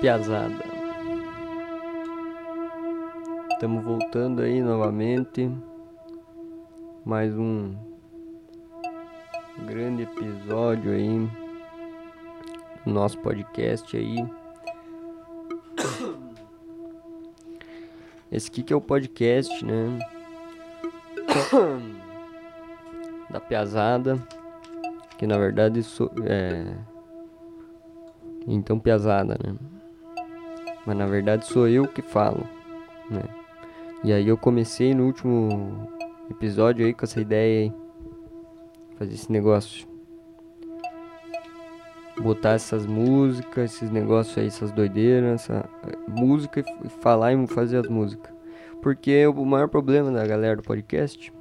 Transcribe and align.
Piazada. 0.00 0.64
Estamos 3.52 3.84
voltando 3.84 4.40
aí 4.40 4.62
novamente. 4.62 5.50
Mais 7.04 7.36
um 7.36 7.76
grande 9.66 10.04
episódio 10.04 10.92
aí 10.92 11.28
do 12.86 12.90
nosso 12.94 13.18
podcast 13.18 13.94
aí. 13.94 14.26
Esse 18.32 18.48
aqui 18.48 18.62
que 18.62 18.72
é 18.72 18.76
o 18.76 18.80
podcast, 18.80 19.62
né? 19.62 19.98
da 23.28 23.38
piazada. 23.38 24.16
Que 25.18 25.26
na 25.26 25.36
verdade 25.36 25.82
é 26.24 26.74
então 28.46 28.78
piazada, 28.78 29.36
né? 29.44 29.54
Mas 30.86 30.96
na 30.96 31.06
verdade 31.06 31.46
sou 31.46 31.68
eu 31.68 31.86
que 31.86 32.02
falo, 32.02 32.46
né? 33.10 33.22
E 34.02 34.12
aí 34.12 34.26
eu 34.26 34.36
comecei 34.36 34.94
no 34.94 35.04
último 35.04 35.88
episódio 36.30 36.86
aí 36.86 36.94
com 36.94 37.04
essa 37.04 37.20
ideia 37.20 37.64
aí. 37.64 37.72
Fazer 38.96 39.14
esse 39.14 39.30
negócio. 39.30 39.86
Botar 42.18 42.52
essas 42.52 42.86
músicas, 42.86 43.74
esses 43.74 43.90
negócios 43.90 44.36
aí, 44.36 44.46
essas 44.46 44.72
doideiras, 44.72 45.42
essa 45.42 45.68
música 46.08 46.64
e 46.84 46.88
falar 46.88 47.32
e 47.32 47.46
fazer 47.46 47.78
as 47.78 47.88
músicas. 47.88 48.32
Porque 48.82 49.26
o 49.26 49.44
maior 49.44 49.68
problema 49.68 50.10
da 50.10 50.26
galera 50.26 50.56
do 50.56 50.62
podcast 50.62 51.32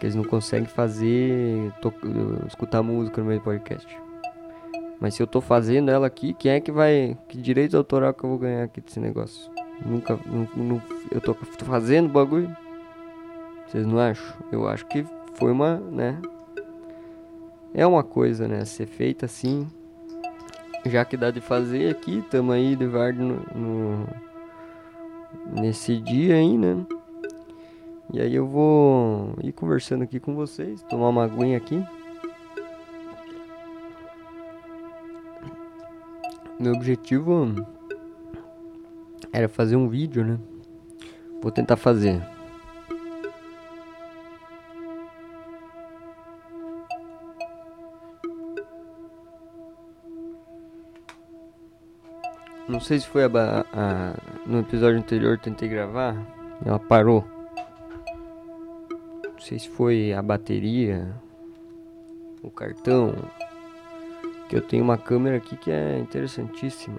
que 0.00 0.06
eles 0.06 0.14
não 0.14 0.24
conseguem 0.24 0.66
fazer 0.66 1.70
escutar 2.46 2.82
música 2.82 3.20
no 3.20 3.28
meio 3.28 3.38
do 3.38 3.44
podcast. 3.44 4.00
Mas 5.00 5.14
se 5.14 5.22
eu 5.22 5.26
tô 5.26 5.40
fazendo 5.40 5.90
ela 5.90 6.06
aqui, 6.06 6.34
quem 6.34 6.52
é 6.52 6.60
que 6.60 6.70
vai. 6.70 7.16
Que 7.26 7.38
direito 7.38 7.76
autoral 7.76 8.12
que 8.12 8.22
eu 8.22 8.28
vou 8.28 8.38
ganhar 8.38 8.64
aqui 8.64 8.82
desse 8.82 9.00
negócio? 9.00 9.50
Nunca. 9.84 10.18
Não, 10.26 10.48
não, 10.54 10.82
eu 11.10 11.20
tô, 11.20 11.34
tô 11.34 11.64
fazendo 11.64 12.08
bagulho. 12.08 12.54
Vocês 13.66 13.86
não 13.86 13.98
acham? 13.98 14.36
Eu 14.52 14.68
acho 14.68 14.86
que 14.86 15.06
foi 15.34 15.50
uma, 15.50 15.76
né? 15.76 16.20
É 17.72 17.86
uma 17.86 18.02
coisa, 18.02 18.46
né? 18.46 18.64
Ser 18.66 18.86
feita 18.86 19.24
assim. 19.24 19.66
Já 20.84 21.04
que 21.04 21.16
dá 21.16 21.30
de 21.30 21.40
fazer 21.40 21.90
aqui, 21.90 22.22
tamo 22.30 22.52
aí 22.52 22.76
de 22.76 22.84
no, 22.84 23.36
no, 23.54 24.06
nesse 25.60 25.98
dia 25.98 26.34
aí, 26.34 26.58
né? 26.58 26.84
E 28.12 28.20
aí 28.20 28.34
eu 28.34 28.46
vou 28.46 29.34
ir 29.42 29.52
conversando 29.52 30.02
aqui 30.02 30.18
com 30.18 30.34
vocês, 30.34 30.82
tomar 30.82 31.08
uma 31.08 31.24
aguinha 31.24 31.56
aqui. 31.56 31.82
Meu 36.60 36.74
objetivo 36.74 37.54
era 39.32 39.48
fazer 39.48 39.76
um 39.76 39.88
vídeo, 39.88 40.22
né? 40.22 40.38
Vou 41.40 41.50
tentar 41.50 41.78
fazer. 41.78 42.20
Não 52.68 52.78
sei 52.78 53.00
se 53.00 53.06
foi 53.06 53.24
a, 53.24 53.28
a, 53.72 54.14
no 54.44 54.60
episódio 54.60 54.98
anterior 54.98 55.38
tentei 55.38 55.66
gravar, 55.66 56.14
ela 56.62 56.78
parou. 56.78 57.24
Não 59.24 59.40
sei 59.40 59.58
se 59.58 59.70
foi 59.70 60.12
a 60.12 60.20
bateria, 60.20 61.10
o 62.42 62.50
cartão, 62.50 63.14
que 64.50 64.56
eu 64.56 64.60
tenho 64.60 64.82
uma 64.82 64.98
câmera 64.98 65.36
aqui 65.36 65.56
que 65.56 65.70
é 65.70 65.96
interessantíssima. 65.96 66.98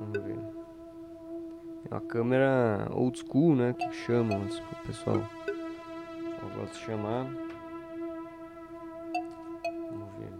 Vamos 0.00 0.20
ver. 0.20 0.36
É 1.88 1.94
uma 1.94 2.00
câmera 2.00 2.88
old 2.90 3.16
school, 3.16 3.54
né? 3.54 3.72
Que 3.72 3.92
chamam 3.92 4.42
o 4.42 4.86
pessoal. 4.86 5.22
Eu 5.46 6.48
gosto 6.58 6.72
de 6.72 6.78
chamar. 6.80 7.30
Vamos 9.92 10.08
ver. 10.18 10.32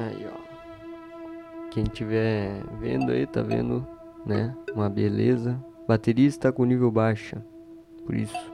Aí, 0.00 0.26
ó. 0.26 1.68
Quem 1.70 1.84
tiver 1.84 2.60
vendo 2.80 3.12
aí, 3.12 3.24
tá 3.24 3.40
vendo, 3.40 3.86
né? 4.26 4.52
Uma 4.74 4.90
beleza. 4.90 5.64
Bateria 5.86 6.26
está 6.26 6.50
com 6.50 6.64
nível 6.64 6.90
baixa 6.90 7.40
por 8.04 8.14
isso. 8.14 8.52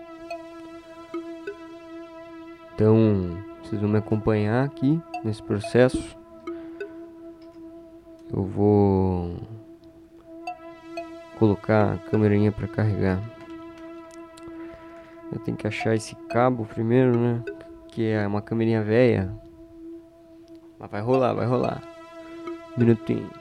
Então, 2.74 3.36
vocês 3.62 3.80
vão 3.80 3.90
me 3.90 3.98
acompanhar 3.98 4.64
aqui 4.64 5.00
nesse 5.24 5.42
processo. 5.42 6.16
Eu 8.32 8.44
vou 8.44 9.36
colocar 11.38 11.94
a 11.94 11.98
câmerinha 12.10 12.52
para 12.52 12.68
carregar. 12.68 13.20
Eu 15.32 15.38
tenho 15.40 15.56
que 15.56 15.66
achar 15.66 15.94
esse 15.94 16.14
cabo 16.28 16.64
primeiro, 16.64 17.18
né? 17.18 17.42
Que 17.88 18.08
é 18.08 18.26
uma 18.26 18.42
câmerinha 18.42 18.82
velha. 18.82 19.30
Mas 20.78 20.90
vai 20.90 21.00
rolar, 21.00 21.34
vai 21.34 21.46
rolar. 21.46 21.82
Minutinho. 22.76 23.39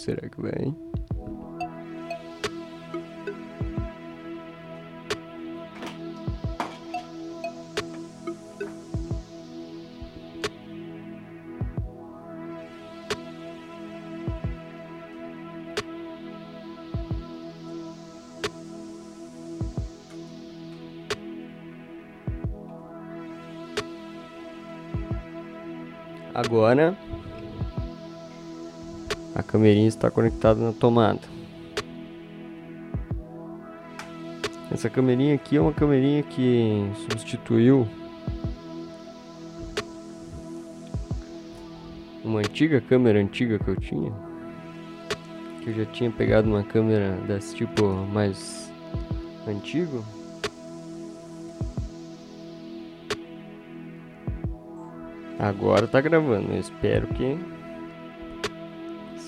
Será 0.00 0.28
que 0.28 0.40
vai? 0.40 0.74
Agora 26.32 26.96
a 29.50 29.52
câmerinha 29.52 29.88
está 29.88 30.08
conectada 30.08 30.60
na 30.60 30.72
tomada. 30.72 31.18
Essa 34.70 34.88
câmerinha 34.88 35.34
aqui 35.34 35.56
é 35.56 35.60
uma 35.60 35.72
câmerinha 35.72 36.22
que 36.22 36.88
substituiu 37.08 37.84
uma 42.24 42.38
antiga 42.38 42.80
câmera 42.80 43.18
antiga 43.18 43.58
que 43.58 43.66
eu 43.66 43.76
tinha. 43.76 44.12
Que 45.62 45.70
eu 45.70 45.74
já 45.74 45.84
tinha 45.86 46.12
pegado 46.12 46.48
uma 46.48 46.62
câmera 46.62 47.16
desse 47.26 47.56
tipo 47.56 47.88
mais 48.12 48.72
antigo. 49.48 50.04
Agora 55.40 55.88
tá 55.88 56.00
gravando, 56.00 56.52
eu 56.52 56.60
espero 56.60 57.08
que 57.08 57.36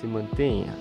se 0.02 0.06
mantenha. 0.08 0.75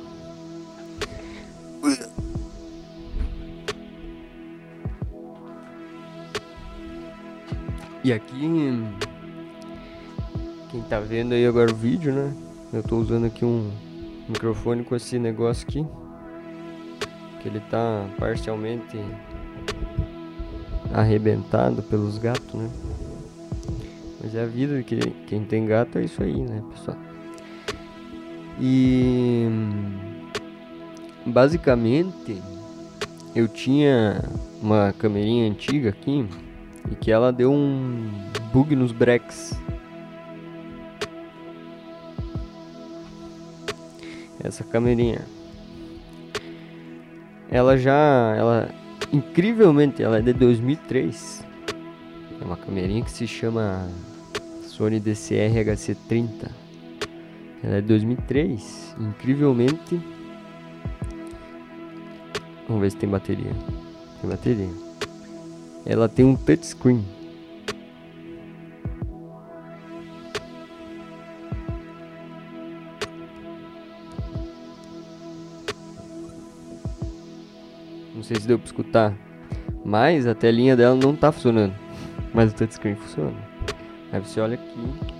E 8.03 8.11
aqui, 8.11 8.83
quem 10.71 10.81
tá 10.89 10.99
vendo 10.99 11.33
aí 11.33 11.45
agora 11.45 11.71
o 11.71 11.75
vídeo, 11.75 12.11
né? 12.11 12.33
Eu 12.73 12.81
tô 12.81 12.97
usando 12.97 13.25
aqui 13.25 13.45
um 13.45 13.71
microfone 14.27 14.83
com 14.83 14.95
esse 14.95 15.19
negócio 15.19 15.67
aqui. 15.67 15.85
Que 17.39 17.47
ele 17.47 17.59
tá 17.69 18.07
parcialmente 18.17 18.97
arrebentado 20.91 21.83
pelos 21.83 22.17
gatos, 22.17 22.55
né? 22.55 22.69
Mas 24.23 24.33
é 24.33 24.43
a 24.43 24.47
vida 24.47 24.81
que 24.81 24.99
quem 25.27 25.43
tem 25.43 25.67
gato 25.67 25.99
é 25.99 26.03
isso 26.03 26.23
aí, 26.23 26.41
né, 26.41 26.63
pessoal? 26.71 27.10
E 28.59 29.47
basicamente 31.25 32.41
eu 33.35 33.47
tinha 33.47 34.21
uma 34.61 34.93
camerinha 34.97 35.49
antiga 35.49 35.89
aqui 35.89 36.27
e 36.89 36.95
que 36.95 37.11
ela 37.11 37.31
deu 37.31 37.51
um 37.51 38.09
bug 38.51 38.75
nos 38.75 38.91
breaks. 38.91 39.59
Essa 44.43 44.63
camerinha. 44.63 45.21
Ela 47.49 47.77
já, 47.77 48.33
ela 48.37 48.69
incrivelmente, 49.13 50.01
ela 50.01 50.17
é 50.17 50.21
de 50.21 50.33
2003. 50.33 51.45
É 52.39 52.43
uma 52.43 52.57
camerinha 52.57 53.03
que 53.03 53.11
se 53.11 53.27
chama 53.27 53.87
Sony 54.63 54.99
DCR 54.99 55.63
HC30. 55.65 56.60
Ela 57.63 57.77
é 57.77 57.81
de 57.81 57.87
2003. 57.87 58.95
Incrivelmente. 58.99 60.01
Vamos 62.67 62.81
ver 62.81 62.91
se 62.91 62.97
tem 62.97 63.09
bateria. 63.09 63.51
Tem 64.21 64.29
bateria. 64.29 64.69
Ela 65.85 66.07
tem 66.07 66.25
um 66.25 66.35
touchscreen. 66.35 67.03
Não 78.15 78.23
sei 78.23 78.39
se 78.39 78.47
deu 78.47 78.57
pra 78.57 78.65
escutar. 78.65 79.13
Mas 79.83 80.25
a 80.25 80.33
telinha 80.33 80.75
dela 80.75 80.95
não 80.95 81.15
tá 81.15 81.31
funcionando. 81.31 81.73
Mas 82.33 82.51
o 82.51 82.55
touchscreen 82.55 82.95
funciona. 82.95 83.37
Aí 84.11 84.19
você 84.19 84.39
olha 84.39 84.55
aqui. 84.55 85.10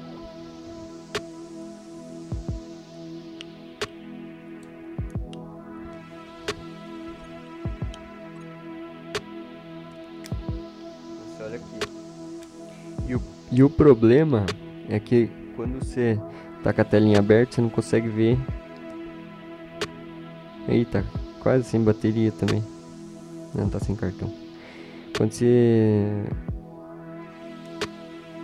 E 13.51 13.61
o, 13.63 13.69
problema 13.69 14.45
é 14.87 14.97
que 14.97 15.29
quando 15.57 15.79
você 15.79 16.17
tá 16.63 16.71
com 16.71 16.81
a 16.81 16.85
telinha 16.85 17.19
aberta, 17.19 17.55
você 17.55 17.61
não 17.61 17.69
consegue 17.69 18.07
ver. 18.07 18.37
Eita, 20.69 21.03
quase 21.41 21.65
sem 21.65 21.83
bateria 21.83 22.31
também. 22.31 22.63
Não, 23.53 23.69
tá 23.69 23.77
sem 23.79 23.93
cartão. 23.93 24.31
Quando 25.17 25.33
você 25.33 26.23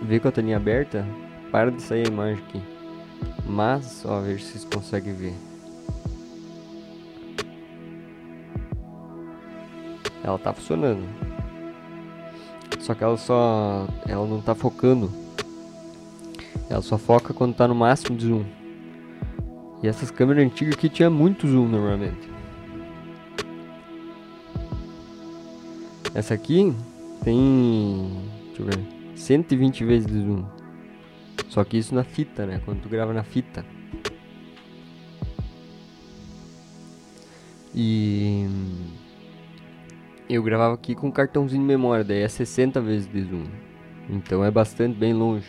vê 0.02 0.20
com 0.20 0.28
a 0.28 0.32
telinha 0.32 0.58
aberta, 0.58 1.06
para 1.50 1.70
de 1.70 1.80
sair 1.80 2.06
a 2.06 2.10
imagem 2.10 2.44
aqui. 2.46 2.62
Mas, 3.46 4.04
ó, 4.04 4.20
ver 4.20 4.38
se 4.38 4.52
vocês 4.52 4.64
conseguem 4.64 5.14
ver. 5.14 5.34
Ela 10.22 10.38
tá 10.38 10.52
funcionando. 10.52 11.27
Só 12.88 12.94
que 12.94 13.04
ela 13.04 13.18
só. 13.18 13.86
Ela 14.08 14.26
não 14.26 14.40
tá 14.40 14.54
focando. 14.54 15.12
Ela 16.70 16.80
só 16.80 16.96
foca 16.96 17.34
quando 17.34 17.54
tá 17.54 17.68
no 17.68 17.74
máximo 17.74 18.16
de 18.16 18.26
zoom. 18.26 18.46
E 19.82 19.86
essas 19.86 20.10
câmeras 20.10 20.42
antigas 20.42 20.72
aqui 20.74 20.88
tinha 20.88 21.10
muito 21.10 21.46
zoom 21.46 21.68
normalmente. 21.68 22.30
Essa 26.14 26.32
aqui 26.32 26.74
tem. 27.22 28.10
Deixa 28.46 28.62
eu 28.62 28.64
ver. 28.64 28.78
120 29.16 29.84
vezes 29.84 30.06
de 30.06 30.22
zoom. 30.22 30.46
Só 31.50 31.62
que 31.64 31.76
isso 31.76 31.94
na 31.94 32.04
fita, 32.04 32.46
né? 32.46 32.62
Quando 32.64 32.80
tu 32.80 32.88
grava 32.88 33.12
na 33.12 33.22
fita. 33.22 33.66
E. 37.74 38.48
Eu 40.28 40.42
gravava 40.42 40.74
aqui 40.74 40.94
com 40.94 41.08
um 41.08 41.10
cartãozinho 41.10 41.62
de 41.62 41.66
memória, 41.66 42.04
daí 42.04 42.20
é 42.20 42.28
60 42.28 42.80
vezes 42.80 43.10
de 43.10 43.22
zoom. 43.22 43.46
Então 44.10 44.44
é 44.44 44.50
bastante 44.50 44.96
bem 44.96 45.14
longe. 45.14 45.46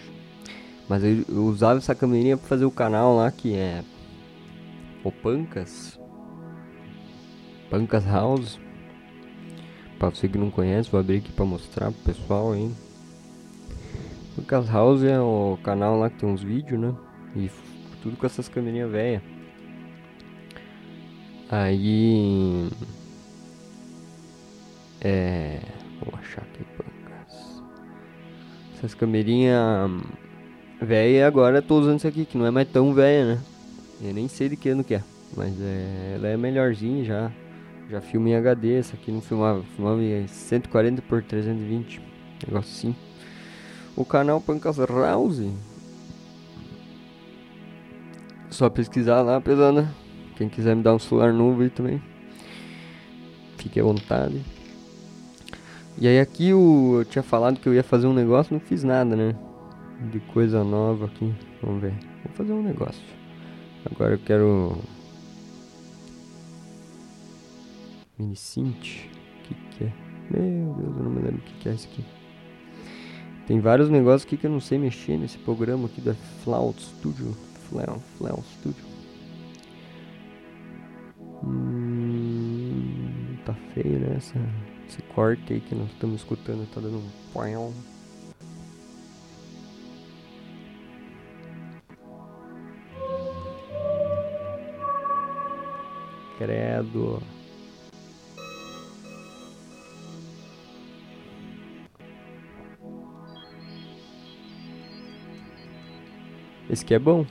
Mas 0.88 1.04
eu, 1.04 1.26
eu 1.28 1.44
usava 1.46 1.78
essa 1.78 1.94
câmerinha 1.94 2.38
para 2.38 2.48
fazer 2.48 2.66
o 2.66 2.72
canal 2.72 3.16
lá 3.16 3.30
que 3.30 3.54
é. 3.56 3.84
O 5.04 5.12
Pancas. 5.12 6.00
Pancas 7.70 8.06
House. 8.06 8.60
Pra 10.00 10.10
você 10.10 10.30
que 10.30 10.38
não 10.38 10.50
conhece, 10.50 10.90
vou 10.90 11.00
abrir 11.00 11.18
aqui 11.18 11.32
pra 11.32 11.44
mostrar 11.44 11.92
pro 11.92 12.14
pessoal 12.14 12.54
aí. 12.54 12.72
Lucas 14.38 14.70
House 14.70 15.04
é 15.04 15.20
o 15.20 15.60
canal 15.62 16.00
lá 16.00 16.10
que 16.10 16.20
tem 16.20 16.30
uns 16.30 16.42
vídeos, 16.42 16.80
né? 16.80 16.96
E 17.36 17.52
tudo 18.02 18.16
com 18.16 18.26
essas 18.26 18.48
câmerinhas 18.48 18.90
velhas. 18.90 19.22
Aí. 21.52 22.70
É. 25.02 25.60
Vou 26.04 26.18
achar 26.20 26.42
aqui, 26.42 26.64
Pancas. 26.78 27.64
Essas 28.76 28.94
câmerinhas 28.94 29.92
velhas 30.82 31.28
agora 31.28 31.58
eu 31.58 31.62
tô 31.62 31.80
usando 31.80 31.98
isso 31.98 32.08
aqui, 32.08 32.26
que 32.26 32.38
não 32.38 32.46
é 32.46 32.52
mais 32.52 32.68
tão 32.70 32.94
velha, 32.94 33.36
né? 33.36 33.42
Eu 34.02 34.14
nem 34.14 34.28
sei 34.28 34.50
de 34.50 34.56
que 34.56 34.70
ano 34.70 34.84
que 34.84 34.96
é. 34.96 35.04
Mas 35.36 35.54
é, 35.62 36.14
ela 36.16 36.28
é 36.28 36.38
melhorzinha 36.38 37.04
já. 37.04 37.32
Já 37.90 38.02
filma 38.02 38.30
em 38.30 38.36
HD, 38.36 38.76
essa 38.76 38.96
aqui 38.96 39.12
não 39.12 39.22
filmava. 39.22 39.64
Filmava 39.76 40.02
em 40.02 40.28
140 40.28 41.02
por 41.02 41.24
320. 41.24 42.02
Negócio 42.48 42.72
assim. 42.72 42.96
O 43.96 44.06
canal 44.06 44.40
Pancas 44.40 44.78
House. 44.78 45.44
Só 48.50 48.70
pesquisar 48.70 49.22
lá, 49.22 49.42
pesada. 49.42 49.90
Quem 50.36 50.48
quiser 50.48 50.76
me 50.76 50.84
dar 50.84 50.94
um 50.94 51.00
celular 51.00 51.34
novo 51.34 51.62
aí 51.62 51.70
também. 51.70 52.02
Fique 53.58 53.80
à 53.80 53.84
vontade. 53.84 54.42
E 56.02 56.08
aí 56.08 56.18
aqui 56.18 56.54
o, 56.54 57.00
eu 57.00 57.06
tinha 57.06 57.22
falado 57.22 57.60
que 57.60 57.68
eu 57.68 57.74
ia 57.74 57.84
fazer 57.84 58.08
um 58.08 58.14
negócio, 58.14 58.54
não 58.54 58.60
fiz 58.62 58.86
nada, 58.86 59.18
né? 59.18 59.36
De 60.10 60.22
coisa 60.22 60.64
nova 60.64 61.08
aqui. 61.08 61.34
Vamos 61.62 61.82
ver. 61.82 61.94
Vou 62.24 62.34
fazer 62.36 62.54
um 62.54 62.64
negócio. 62.64 63.04
Agora 63.86 64.14
eu 64.14 64.20
quero 64.20 64.78
Mini 68.18 68.36
Synth. 68.36 69.10
O 69.40 69.44
que, 69.44 69.56
que 69.72 69.84
é? 69.84 69.94
Meu 70.30 70.74
Deus, 70.74 70.98
eu 70.98 71.04
não 71.04 71.12
me 71.12 71.22
lembro 71.22 71.40
o 71.40 71.42
que, 71.42 71.54
que 71.56 71.68
é 71.68 71.74
isso 71.74 71.90
aqui. 71.92 72.06
Tem 73.46 73.60
vários 73.60 73.90
negócios 73.90 74.26
aqui 74.26 74.38
que 74.38 74.46
eu 74.46 74.52
não 74.52 74.62
sei 74.62 74.78
mexer 74.78 75.18
nesse 75.18 75.38
programa 75.40 75.88
aqui 75.88 76.00
da 76.00 76.14
Flout 76.44 76.82
Studio. 76.82 77.36
Flout, 77.70 78.00
Flout 78.18 78.44
Studio. 78.60 78.86
Hum, 81.44 83.36
tá 83.46 83.54
feio, 83.74 84.00
né? 84.00 84.14
Essa, 84.16 84.40
esse 84.90 85.04
corte 85.04 85.54
aí 85.54 85.62
que 85.62 85.76
nós 85.76 85.88
estamos 85.92 86.22
escutando 86.22 86.68
tá 86.74 86.82
dando 86.82 86.98
um 86.98 87.10
põe. 87.32 87.54
Credo. 96.40 97.22
Esse 106.70 106.84
aqui 106.84 106.94
é 106.94 107.00
bom. 107.00 107.26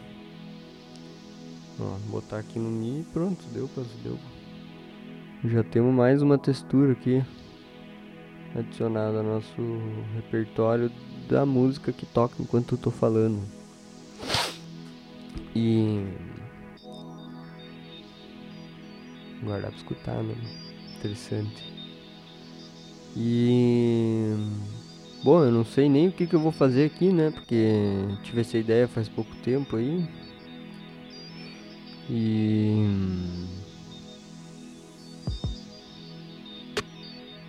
Ó, 1.81 1.97
botar 2.11 2.39
aqui 2.39 2.59
no 2.59 2.71
Mi 2.71 3.05
pronto, 3.13 3.45
deu, 3.53 3.69
deu. 4.05 4.19
Já 5.45 5.63
temos 5.65 5.95
mais 5.95 6.23
uma 6.23 6.37
textura 6.37 6.93
aqui 6.93 7.25
adicionada 8.55 9.19
ao 9.19 9.25
nosso 9.25 9.63
repertório 10.15 10.91
da 11.29 11.45
música 11.45 11.93
que 11.93 12.07
toca 12.07 12.35
enquanto 12.41 12.75
eu 12.75 12.79
tô 12.79 12.91
falando. 12.91 13.41
E 15.55 16.05
dá 19.43 19.59
pra 19.59 19.71
escutar, 19.71 20.23
né? 20.23 20.35
Interessante. 20.99 21.73
E 23.17 24.35
Bom, 25.23 25.43
eu 25.43 25.51
não 25.51 25.65
sei 25.65 25.89
nem 25.89 26.09
o 26.09 26.13
que, 26.13 26.27
que 26.27 26.35
eu 26.35 26.41
vou 26.41 26.53
fazer 26.53 26.85
aqui, 26.85 27.13
né? 27.13 27.31
Porque 27.31 27.73
tive 28.23 28.41
essa 28.41 28.57
ideia 28.57 28.87
faz 28.87 29.09
pouco 29.09 29.35
tempo 29.37 29.77
aí. 29.77 30.07
E. 32.09 32.87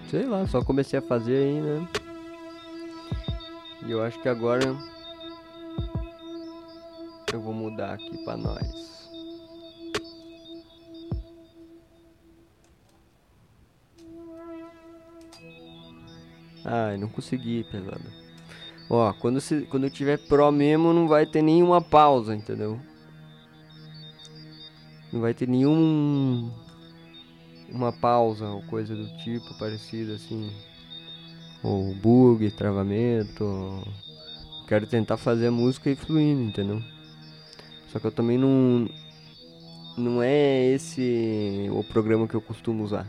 Sei 0.10 0.25
lá, 0.25 0.48
só 0.48 0.63
comecei 0.63 0.98
a 0.98 1.04
fazer 1.04 1.38
aí, 1.38 1.62
né? 1.62 1.88
E 3.86 3.92
eu 3.92 4.01
acho 4.01 4.20
que 4.20 4.28
agora 4.28 4.75
eu 7.32 7.39
vou 7.39 7.54
mudar 7.54 7.94
aqui 7.94 8.18
pra 8.25 8.36
nós. 8.36 9.12
Ai, 16.66 16.98
não 16.98 17.08
consegui, 17.08 17.63
pesado. 17.66 18.01
Ó, 18.89 19.13
quando, 19.13 19.39
se, 19.39 19.62
quando 19.70 19.84
eu 19.84 19.92
tiver 19.92 20.18
pro 20.18 20.51
mesmo, 20.51 20.92
não 20.92 21.08
vai 21.08 21.28
ter 21.28 21.44
nenhuma 21.44 21.82
pausa, 21.82 22.36
entendeu? 22.36 22.80
Não 25.13 25.22
vai 25.22 25.36
ter 25.36 25.48
nenhum 25.48 26.51
uma 27.72 27.92
pausa 27.92 28.46
ou 28.46 28.62
coisa 28.64 28.96
do 28.96 29.08
tipo 29.18 29.54
parecida 29.58 30.14
assim. 30.14 30.52
Ou 31.64 31.94
bug, 31.96 32.50
travamento. 32.52 33.84
Quero 34.68 34.88
tentar 34.88 35.18
fazer 35.18 35.48
a 35.48 35.52
música 35.52 35.90
e 35.90 35.96
fluindo, 35.96 36.44
entendeu? 36.44 36.82
Só 37.92 38.00
que 38.00 38.06
eu 38.06 38.12
também 38.12 38.38
não 38.38 38.88
não 39.98 40.24
é 40.24 40.68
esse 40.68 41.68
o 41.72 41.84
programa 41.84 42.28
que 42.28 42.36
eu 42.36 42.42
costumo 42.42 42.84
usar. 42.84 43.06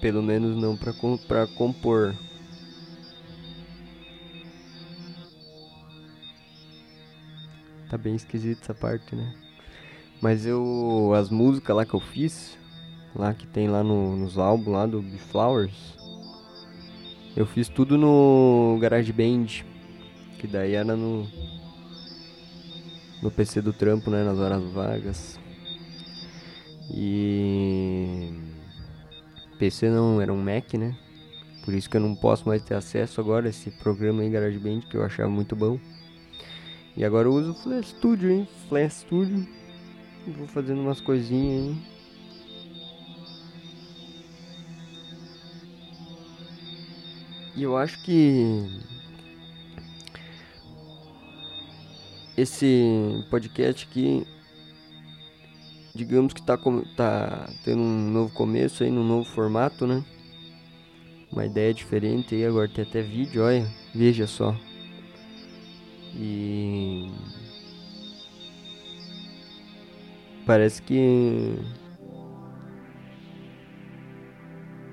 Pelo 0.00 0.22
menos 0.22 0.56
não 0.56 0.76
para 0.76 1.46
compor. 1.46 2.14
Tá 7.90 7.98
bem 7.98 8.14
esquisito 8.14 8.62
essa 8.62 8.72
parte, 8.72 9.16
né? 9.16 9.34
Mas 10.22 10.46
eu. 10.46 11.12
As 11.16 11.28
músicas 11.28 11.74
lá 11.74 11.84
que 11.84 11.92
eu 11.92 11.98
fiz, 11.98 12.56
lá 13.16 13.34
que 13.34 13.48
tem 13.48 13.66
lá 13.66 13.82
no, 13.82 14.16
nos 14.16 14.38
álbuns 14.38 14.72
lá 14.72 14.86
do 14.86 15.02
Flowers, 15.32 15.98
eu 17.36 17.44
fiz 17.44 17.68
tudo 17.68 17.98
no 17.98 18.78
GarageBand, 18.80 19.64
que 20.38 20.46
daí 20.46 20.74
era 20.74 20.94
no. 20.94 21.26
No 23.20 23.30
PC 23.30 23.60
do 23.60 23.72
trampo, 23.72 24.08
né? 24.08 24.22
Nas 24.22 24.38
horas 24.38 24.62
vagas. 24.70 25.40
E 26.94 28.32
PC 29.58 29.90
não, 29.90 30.20
era 30.20 30.32
um 30.32 30.40
Mac, 30.40 30.74
né? 30.74 30.96
Por 31.64 31.74
isso 31.74 31.90
que 31.90 31.96
eu 31.96 32.00
não 32.00 32.14
posso 32.14 32.46
mais 32.46 32.62
ter 32.62 32.74
acesso 32.74 33.20
agora 33.20 33.46
a 33.46 33.50
esse 33.50 33.72
programa 33.72 34.24
em 34.24 34.30
GarageBand 34.30 34.82
que 34.88 34.96
eu 34.96 35.02
achava 35.04 35.28
muito 35.28 35.56
bom. 35.56 35.76
E 36.96 37.04
agora 37.04 37.28
eu 37.28 37.32
uso 37.32 37.52
o 37.52 37.54
Flash 37.54 37.88
Studio, 37.88 38.30
hein? 38.30 38.48
Flash 38.68 39.00
Studio. 39.00 39.46
Vou 40.36 40.46
fazendo 40.46 40.80
umas 40.80 41.00
coisinhas. 41.00 41.76
E 47.56 47.62
eu 47.62 47.76
acho 47.76 48.02
que 48.02 48.80
esse 52.36 53.24
podcast 53.28 53.86
aqui 53.90 54.26
digamos 55.94 56.32
que 56.32 56.42
tá, 56.42 56.58
tá 56.96 57.50
tendo 57.64 57.82
um 57.82 58.10
novo 58.10 58.32
começo 58.32 58.82
aí, 58.82 58.90
num 58.90 59.04
novo 59.04 59.28
formato, 59.28 59.86
né? 59.86 60.04
Uma 61.30 61.46
ideia 61.46 61.72
diferente 61.72 62.34
aí, 62.34 62.44
agora 62.44 62.68
tem 62.68 62.84
até 62.84 63.02
vídeo, 63.02 63.42
olha, 63.44 63.66
veja 63.94 64.26
só. 64.26 64.56
E 66.14 67.10
parece 70.46 70.82
que 70.82 71.56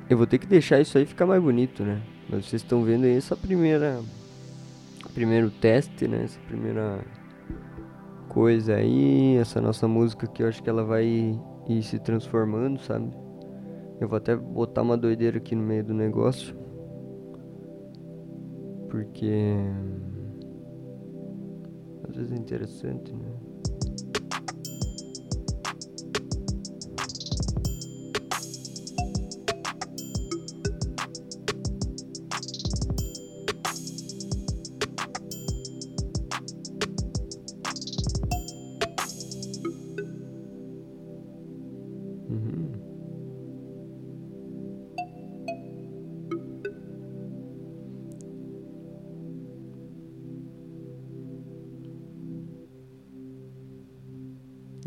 eu 0.09 0.17
vou 0.17 0.27
ter 0.27 0.37
que 0.37 0.47
deixar 0.47 0.79
isso 0.79 0.97
aí 0.97 1.05
ficar 1.05 1.25
mais 1.25 1.41
bonito, 1.41 1.83
né? 1.83 2.01
Mas 2.29 2.45
vocês 2.45 2.61
estão 2.61 2.83
vendo 2.83 3.05
aí 3.05 3.15
essa 3.15 3.35
primeira 3.35 4.01
primeiro 5.13 5.49
teste, 5.49 6.07
né? 6.07 6.25
Essa 6.25 6.39
primeira 6.41 6.99
coisa 8.29 8.75
aí, 8.75 9.35
essa 9.37 9.59
nossa 9.59 9.87
música 9.87 10.27
que 10.27 10.43
eu 10.43 10.47
acho 10.47 10.61
que 10.61 10.69
ela 10.69 10.83
vai 10.83 11.05
ir 11.67 11.83
se 11.83 11.97
transformando, 11.97 12.79
sabe? 12.79 13.11
Eu 13.99 14.07
vou 14.07 14.17
até 14.17 14.35
botar 14.35 14.83
uma 14.83 14.95
doideira 14.95 15.37
aqui 15.37 15.55
no 15.55 15.63
meio 15.63 15.83
do 15.83 15.93
negócio. 15.93 16.55
Porque 18.89 19.55
às 22.09 22.15
vezes 22.15 22.31
é 22.31 22.35
interessante, 22.35 23.13
né? 23.13 23.46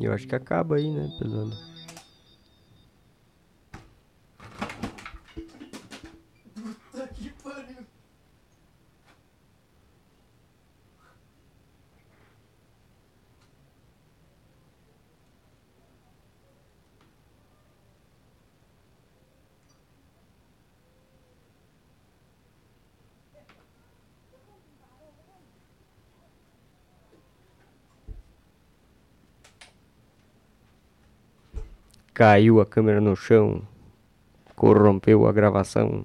Eu 0.07 0.12
acho 0.12 0.26
que 0.26 0.35
acaba 0.35 0.76
aí, 0.76 0.90
né, 0.90 1.11
pesando. 1.19 1.70
Caiu 32.12 32.61
a 32.61 32.67
câmera 32.67 33.00
no 33.00 33.14
chão. 33.14 33.62
Corrompeu 34.57 35.26
a 35.26 35.33
gravação. 35.33 36.05